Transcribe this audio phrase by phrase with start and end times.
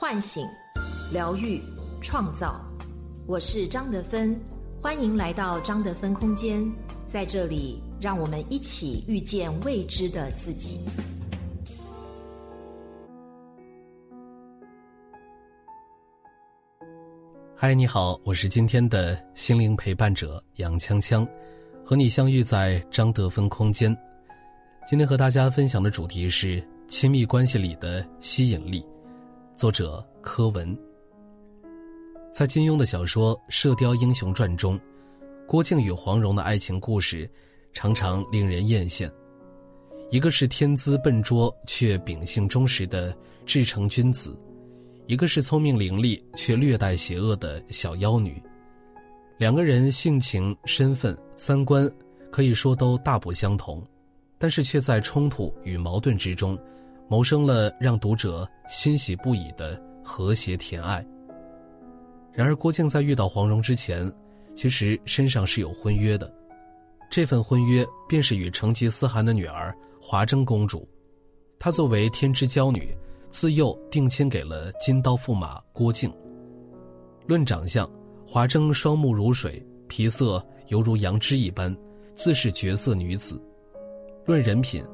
[0.00, 0.48] 唤醒、
[1.12, 1.60] 疗愈、
[2.00, 2.64] 创造。
[3.26, 4.40] 我是张德芬，
[4.80, 6.64] 欢迎来到张德芬空间，
[7.08, 10.78] 在这里，让我们一起遇见未知的自己。
[17.56, 21.26] 嗨，你好，我是今天的心灵陪伴者杨锵锵，
[21.84, 23.92] 和你相遇在张德芬空间。
[24.86, 28.86] 今天和大家分享的主题是亲密关系里的吸引力。
[29.58, 30.78] 作者柯文，
[32.32, 34.78] 在金庸的小说《射雕英雄传》中，
[35.48, 37.28] 郭靖与黄蓉的爱情故事
[37.72, 39.10] 常常令人艳羡。
[40.12, 43.12] 一个是天资笨拙却秉性忠实的
[43.44, 44.40] 至诚君子，
[45.06, 48.40] 一个是聪明伶俐却略带邪恶的小妖女。
[49.38, 51.90] 两个人性情、身份、三观
[52.30, 53.84] 可以说都大不相同，
[54.38, 56.56] 但是却在冲突与矛盾之中。
[57.08, 61.04] 谋生了让读者欣喜不已的和谐甜爱。
[62.32, 64.12] 然而，郭靖在遇到黄蓉之前，
[64.54, 66.32] 其实身上是有婚约的，
[67.10, 70.86] 这份婚约便是与成吉思汗的女儿华筝公主。
[71.58, 72.94] 她作为天之娇女，
[73.30, 76.12] 自幼定亲给了金刀驸马郭靖。
[77.26, 77.90] 论长相，
[78.26, 81.74] 华筝双目如水，皮色犹如羊脂一般，
[82.14, 83.42] 自是绝色女子。
[84.26, 84.84] 论人品。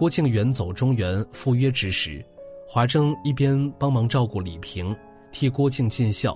[0.00, 2.24] 郭靖远走中原赴约之时，
[2.66, 4.96] 华筝一边帮忙照顾李平，
[5.30, 6.34] 替郭靖尽孝，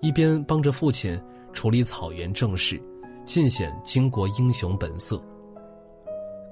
[0.00, 1.20] 一边帮着父亲
[1.52, 2.80] 处理草原政事，
[3.24, 5.20] 尽显巾帼英雄本色。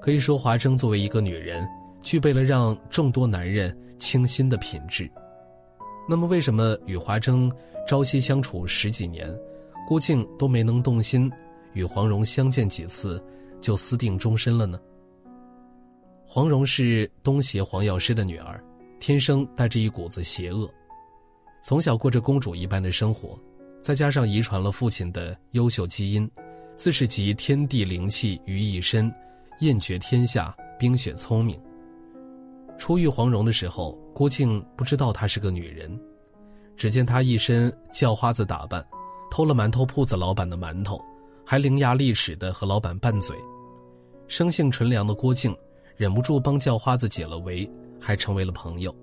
[0.01, 1.65] 可以说，华筝作为一个女人，
[2.01, 5.09] 具备了让众多男人倾心的品质。
[6.09, 7.49] 那么，为什么与华筝
[7.87, 9.33] 朝夕相处十几年，
[9.87, 11.31] 郭靖都没能动心，
[11.71, 13.23] 与黄蓉相见几次
[13.61, 14.77] 就私定终身了呢？
[16.31, 18.63] 黄蓉是东邪黄药师的女儿，
[18.99, 20.69] 天生带着一股子邪恶，
[21.63, 23.35] 从小过着公主一般的生活，
[23.81, 26.29] 再加上遗传了父亲的优秀基因，
[26.75, 29.11] 自是集天地灵气于一身，
[29.61, 31.59] 艳绝天下，冰雪聪明。
[32.77, 35.99] 初遇黄蓉的时候，郭靖不知道她是个女人，
[36.77, 38.85] 只见她一身叫花子打扮，
[39.31, 41.03] 偷了馒头铺子老板的馒头，
[41.43, 43.35] 还伶牙俐齿的和老板拌嘴，
[44.27, 45.57] 生性纯良的郭靖。
[45.99, 48.95] 忍不住帮叫花子解了围，还成为了朋友。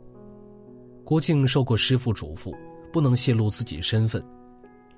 [1.05, 2.57] 郭靖受过师傅嘱咐，
[2.91, 4.25] 不能泄露自己身份。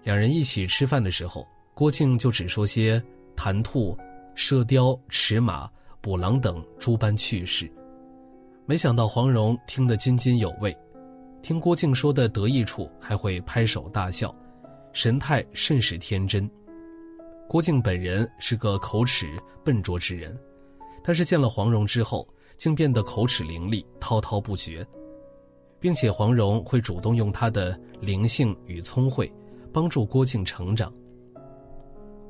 [0.04, 1.44] 两人一起吃饭的时候，
[1.74, 3.02] 郭靖就只说些
[3.34, 3.98] 弹兔、
[4.36, 5.68] 射雕、驰马、
[6.00, 7.68] 捕狼等诸般趣事。
[8.64, 10.72] 没想到黄蓉听得津津有味，
[11.42, 14.32] 听郭靖说的得意处，还会拍手大笑，
[14.92, 16.48] 神态甚是天真。
[17.48, 19.26] 郭靖本人是个口齿
[19.64, 20.38] 笨拙之人。
[21.02, 22.26] 但是见了黄蓉之后，
[22.56, 24.86] 竟变得口齿伶俐、滔滔不绝，
[25.78, 29.32] 并且黄蓉会主动用她的灵性与聪慧，
[29.72, 30.92] 帮助郭靖成长。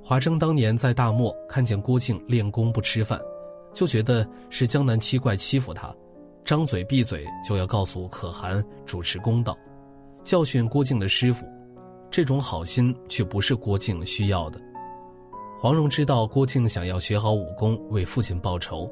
[0.03, 3.21] 华筝当年在大漠看见郭靖练功不吃饭，
[3.75, 5.95] 就觉得是江南七怪欺负他，
[6.45, 9.57] 张嘴闭嘴就要告诉可汗主持公道，
[10.25, 11.45] 教训郭靖的师傅。
[12.11, 14.59] 这种好心却不是郭靖需要的。
[15.61, 18.89] 黄蓉知道郭靖想要学好武功为父亲报仇，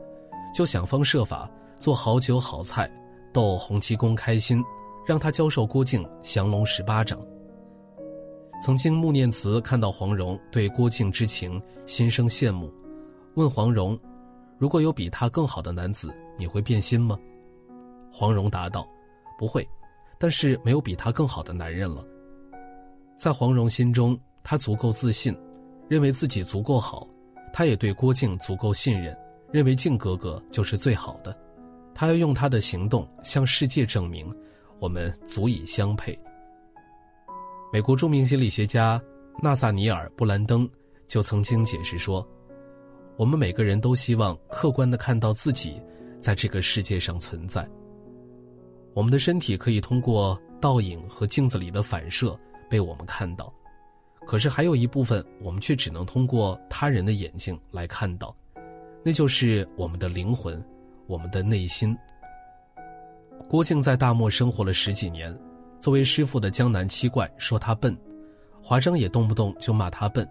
[0.53, 2.91] 就想方设法做好酒好菜，
[3.33, 4.61] 逗洪七公开心，
[5.07, 7.25] 让他教授郭靖降龙十八掌。
[8.61, 12.69] 曾经穆念慈看到黄蓉对郭靖之情，心生羡慕，
[13.35, 13.97] 问黄蓉
[14.59, 17.17] ：“如果有比他更好的男子，你会变心吗？”
[18.11, 18.85] 黄蓉答道
[19.39, 19.65] ：“不会，
[20.19, 22.05] 但是没有比他更好的男人了。”
[23.17, 25.33] 在黄蓉心中，他足够自信。
[25.89, 27.07] 认为自己足够好，
[27.53, 29.17] 他也对郭靖足够信任，
[29.53, 31.37] 认为靖哥哥就是最好的，
[31.95, 34.35] 他要用他的行动向世界证明，
[34.79, 36.19] 我们足以相配。
[37.73, 39.01] 美国著名心理学家
[39.43, 40.69] 纳萨尼尔·布兰登
[41.07, 42.27] 就曾经解释说
[43.17, 45.81] ：“我们每个人都希望客观的看到自己
[46.21, 47.69] 在这个世界上存在。
[48.95, 52.39] 我们的身体可以通过倒影和镜子里的反射
[52.69, 53.53] 被我们看到。”
[54.27, 58.37] 可是还有一部分，我们却只能通过他人的眼睛来看到，
[59.05, 60.63] 那就是我们的灵魂，
[61.07, 61.97] 我们的内心。
[63.49, 65.33] 郭靖在大漠生活了十几年，
[65.81, 67.97] 作为师傅的江南七怪说他笨，
[68.61, 70.29] 华筝也动不动就骂他笨。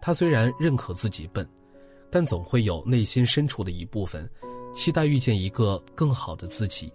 [0.00, 1.48] 他虽然认可自己笨，
[2.10, 4.28] 但总会有内心深处的一部分，
[4.74, 6.92] 期待遇见一个更好的自己。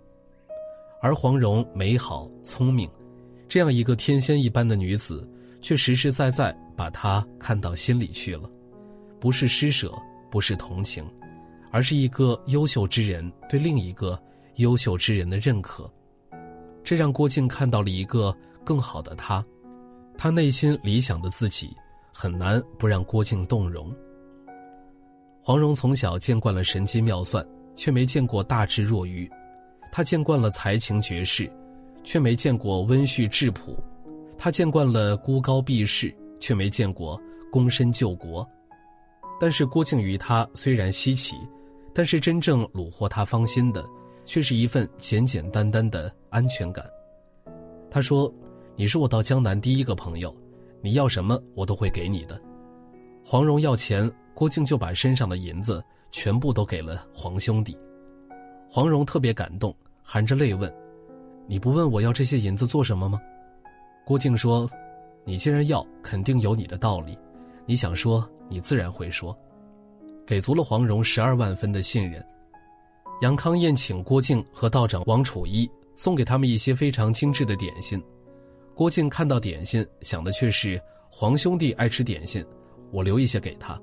[1.01, 2.90] 而黄蓉美好聪明，
[3.48, 5.25] 这样一个天仙一般的女子。
[5.63, 8.48] 却实实在在把他看到心里去了，
[9.19, 9.92] 不是施舍，
[10.30, 11.04] 不是同情，
[11.71, 14.21] 而是一个优秀之人对另一个
[14.57, 15.92] 优秀之人的认可。
[16.83, 19.44] 这让郭靖看到了一个更好的他，
[20.18, 21.74] 他内心理想的自己，
[22.12, 23.95] 很难不让郭靖动容。
[25.42, 27.45] 黄蓉从小见惯了神机妙算，
[27.75, 29.25] 却没见过大智若愚；
[29.94, 31.50] 她见惯了才情绝世，
[32.04, 33.74] 却没见过温煦质朴；
[34.44, 37.18] 他见惯了孤高避世，却没见过
[37.50, 38.45] 躬身救国。
[39.40, 41.38] 但是郭靖与他虽然稀奇，
[41.95, 43.81] 但是真正虏获他芳心的。
[44.25, 46.86] 却是一份简简单单的安全感。
[47.90, 48.34] 他说
[48.75, 50.34] ：“你是我到江南第一个朋友，
[50.81, 52.38] 你要什么我都会给你的。”
[53.24, 55.81] 黄蓉要钱，郭靖就把身上的银子
[56.12, 57.78] 全部都给了黄兄弟。
[58.69, 60.74] 黄蓉特别感动，含着泪问
[61.48, 63.22] ：“你不问我要这些银子做什么吗？”
[64.06, 64.70] 郭靖说
[65.24, 67.18] ：“你既然要，肯定有你的道理。
[67.66, 69.38] 你想说，你自然会说。”
[70.26, 72.26] 给足了黄蓉十二万分的信任。
[73.22, 78.02] 杨康宴请郭靖和道长王楚一，送给他们一些非常精致的点心。
[78.74, 82.44] 郭靖看到点心，想的却是黄兄弟爱吃点心，
[82.92, 83.80] 我留一些给他。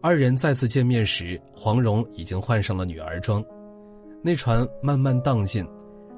[0.00, 3.44] 二人再次见面时，黄蓉已经换上了女儿装。
[4.22, 5.66] 那船慢慢荡进，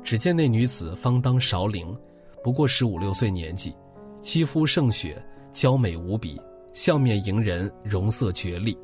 [0.03, 1.95] 只见那女子方当韶龄，
[2.43, 3.75] 不过十五六岁年纪，
[4.21, 5.23] 肌肤胜雪，
[5.53, 6.41] 娇美无比，
[6.73, 8.77] 笑面迎人，容色绝丽。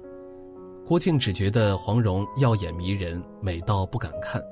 [0.87, 4.43] 郭靖只觉得黄蓉耀眼迷人，美到不敢看。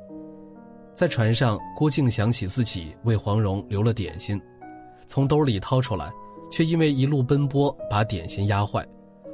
[0.95, 4.41] 在船上，郭靖想起自己为黄蓉留了点心，
[5.07, 6.13] 从兜里掏出来，
[6.51, 8.87] 却因为一路奔波把点心压坏，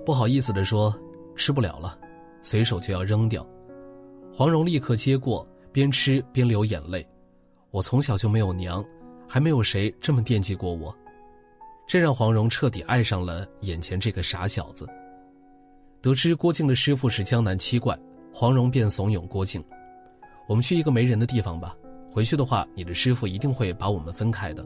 [0.04, 0.94] 不好意思地说
[1.34, 1.98] ：“吃不了了。”
[2.42, 3.46] 随手就要扔掉。
[4.34, 7.06] 黄蓉立刻接过，边吃边流眼泪
[7.70, 8.84] ：“我从小就没有娘，
[9.32, 10.94] 还没有谁这么惦记过我。”
[11.88, 14.86] 这让黄蓉彻底爱上了眼前这个傻小子。
[16.02, 17.98] 得知郭靖的师傅是江南七怪，
[18.30, 19.64] 黄蓉便怂恿郭靖
[20.46, 21.74] ：“我们去一个没人的地方吧。
[22.10, 24.62] 回去的话，你的师傅一定会把我们分开的。”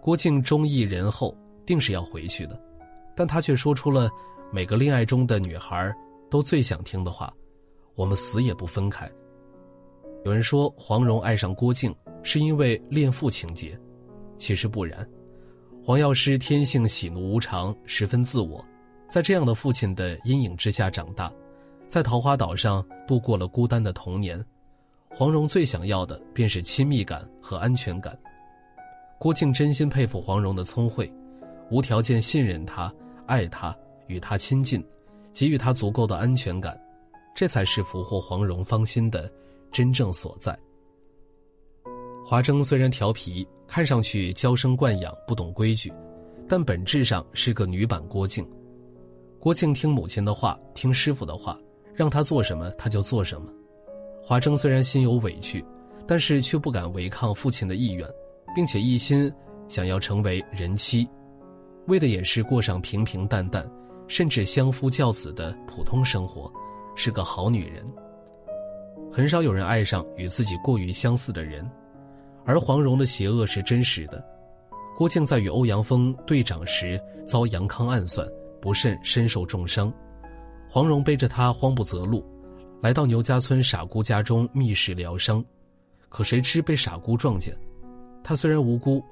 [0.00, 2.58] 郭靖忠义仁厚，定是要回去的，
[3.14, 4.08] 但他却说出了
[4.50, 5.94] 每个恋爱中的女孩
[6.30, 7.30] 都最想听的话
[7.96, 9.06] ：“我们死也不分开。”
[10.24, 13.78] 有人说黄蓉爱上郭靖是因为恋父情节，
[14.38, 15.06] 其实不然。
[15.82, 18.64] 黄药师天性喜怒无常，十分自我。
[19.08, 21.30] 在这样的父亲的阴影之下长大，
[21.88, 24.42] 在桃花岛上度过了孤单的童年。
[25.10, 28.16] 黄蓉最想要的便是亲密感和安全感。
[29.18, 31.12] 郭靖真心佩服黄蓉的聪慧，
[31.70, 32.94] 无条件信任她、
[33.26, 33.76] 爱她、
[34.06, 34.82] 与她亲近，
[35.34, 36.80] 给予她足够的安全感，
[37.34, 39.30] 这才是俘获黄蓉芳心的
[39.72, 40.56] 真正所在。
[42.24, 45.92] 华筝虽然调皮，看上去娇生惯养、不懂规矩，
[46.48, 48.48] 但本质上是个女版郭靖。
[49.40, 51.58] 郭靖听母亲的话，听师傅的话，
[51.92, 53.52] 让他做什么他就做什么。
[54.22, 55.64] 华筝虽然心有委屈，
[56.06, 58.08] 但是却不敢违抗父亲的意愿，
[58.54, 59.32] 并且一心
[59.66, 61.08] 想要成为人妻，
[61.88, 63.68] 为的也是过上平平淡淡，
[64.06, 66.48] 甚至相夫教子的普通生活，
[66.94, 67.84] 是个好女人。
[69.12, 71.70] 很少有人爱上与自己过于相似的人，
[72.46, 74.24] 而黄蓉的邪恶是真实的。
[74.96, 78.26] 郭靖在与欧阳锋对掌时遭杨康暗算。
[78.58, 79.92] 不慎身受重伤，
[80.70, 82.24] 黄蓉背着他慌不择路，
[82.80, 85.44] 来到牛家村傻姑家中觅食疗伤，
[86.08, 87.52] 可谁知被傻姑撞见。
[88.22, 89.02] 他虽然无辜，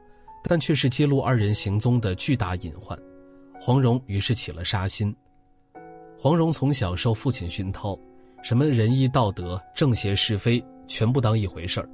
[0.45, 2.97] 但却是揭露二人行踪的巨大隐患。
[3.61, 5.12] 黄蓉于是起了杀心。
[6.16, 7.99] 黄蓉从小受父亲熏陶，
[8.42, 11.88] 什么仁义道德、正邪是非，全不当一回事儿。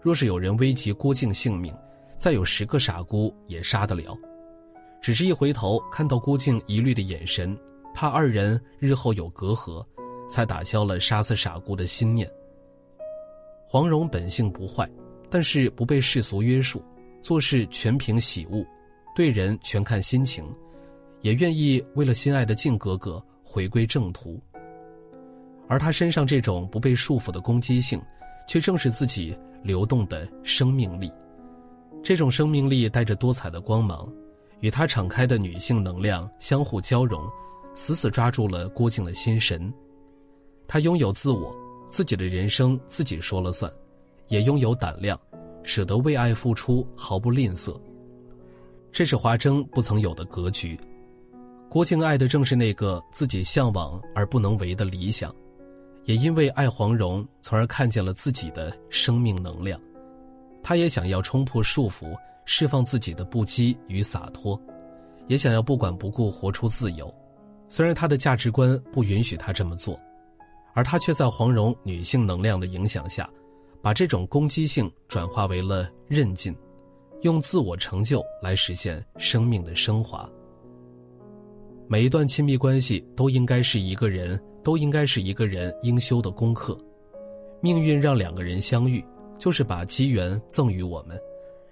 [0.00, 1.74] 若是有人危及郭靖性命，
[2.16, 4.16] 再有十个傻姑也杀得了。
[5.00, 7.56] 只是一回头看到郭靖疑虑的眼神，
[7.94, 9.84] 怕二人日后有隔阂，
[10.28, 12.28] 才打消了杀死傻姑的心念。
[13.66, 14.88] 黄蓉本性不坏，
[15.30, 16.82] 但是不被世俗约束，
[17.22, 18.64] 做事全凭喜恶，
[19.14, 20.44] 对人全看心情，
[21.22, 24.40] 也愿意为了心爱的靖哥哥回归正途。
[25.68, 28.00] 而他身上这种不被束缚的攻击性，
[28.46, 31.12] 却正是自己流动的生命力。
[32.02, 34.10] 这种生命力带着多彩的光芒。
[34.60, 37.22] 与他敞开的女性能量相互交融，
[37.76, 39.72] 死死抓住了郭靖的心神。
[40.66, 41.56] 她拥有自我，
[41.88, 43.72] 自己的人生自己说了算，
[44.26, 45.16] 也拥有胆量，
[45.62, 47.80] 舍得为爱付出，毫不吝啬。
[48.90, 50.76] 这是华筝不曾有的格局。
[51.68, 55.32] 郭靖爱的正是那个自己向往而不能为的理想，
[56.08, 59.78] 也因为爱黄蓉，从而看见了自己的生命能量。
[60.62, 62.16] 他也想要冲破束缚。
[62.50, 64.58] 释放自己的不羁与洒脱，
[65.26, 67.14] 也想要不管不顾活出自由。
[67.68, 70.00] 虽然他的价值观不允许他这么做，
[70.72, 73.28] 而他却在黄蓉女性能量的影响下，
[73.82, 76.56] 把这种攻击性转化为了韧劲，
[77.20, 80.26] 用自我成就来实现生命的升华。
[81.86, 86.78] 每一段亲密关系都应该是一个人，都应该是一个人应修的功课。
[87.62, 89.02] 命运让两个人相遇，
[89.38, 91.18] 就是把机缘赠予我们，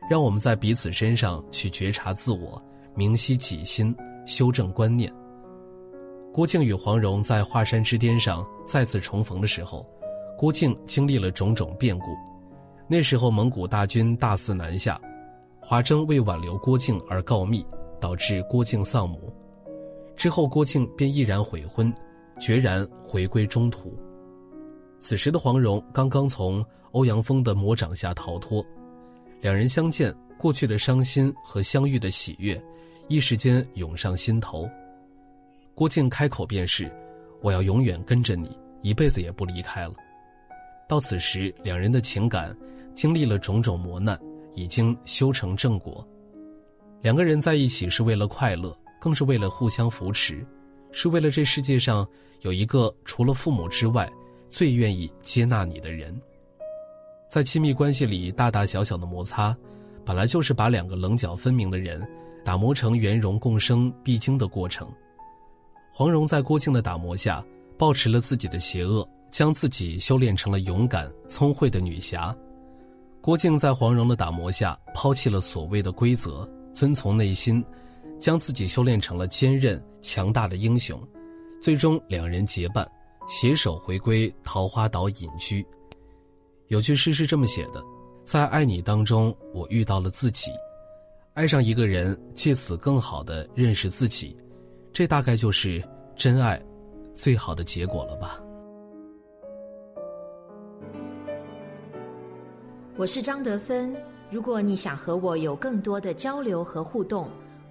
[0.08, 2.58] 让我们在彼此身上去觉察自我，
[2.94, 5.12] 明晰己心，修正观念。
[6.32, 9.86] 郭靖与黄蓉在华山之巅上再次重逢的时候，
[10.38, 12.06] 郭靖经历了种种变故。
[12.88, 14.98] 那时候蒙古大军大肆南下，
[15.60, 17.62] 华筝为挽留郭靖而告密，
[18.00, 19.30] 导致郭靖丧母。
[20.16, 21.92] 之后，郭靖便毅然悔婚，
[22.38, 23.97] 决然回归中途。
[24.99, 28.64] 此时的黄蓉刚刚从欧阳锋的魔掌下逃脱，
[29.40, 32.61] 两人相见，过去的伤心和相遇的喜悦，
[33.09, 34.69] 一时间涌上心头。
[35.75, 36.90] 郭靖开口便是
[37.43, 39.95] ：“我要永远跟着你，一辈子也不离开了。”
[40.88, 42.57] 到此时，两人的情感
[42.95, 44.19] 经历了种种磨难，
[44.55, 46.07] 已经修成正果。
[47.02, 48.76] 两个人在一起是为了快乐。
[48.99, 50.45] 更是为了互相扶持，
[50.93, 52.07] 是为了这世界上
[52.40, 54.11] 有一个除了父母之外
[54.49, 56.19] 最愿意接纳你的人。
[57.28, 59.57] 在亲密关系里，大大小小的摩擦，
[60.05, 62.07] 本来就是把两个棱角分明的人
[62.45, 64.88] 打磨成圆融共生必经的过程。
[65.93, 67.45] 黄蓉在郭靖的打磨下，
[67.76, 72.35] 保持了自己的邪恶，将自己修炼成了勇敢聪慧的女侠。
[73.21, 77.64] 郭靖在黄蓉的打磨下，抛弃了所谓的规则，遵从内心。
[78.19, 80.96] 将自己修炼成了坚韧强大的英雄，
[81.60, 82.88] 最终两人结伴，
[83.26, 85.66] 携手回归桃花岛隐居。
[86.68, 87.82] 有句诗是这么写的
[88.22, 90.52] ：“在爱你当中，我遇到了自己，
[91.34, 94.38] 爱上一个人，借此更好的认识自己，
[94.92, 95.82] 这大概就是
[96.14, 96.62] 真爱
[97.12, 98.40] 最好的结果了吧。”
[102.96, 103.92] 我是张德芬，
[104.30, 107.28] 如果你想和我有更多的交流和互动。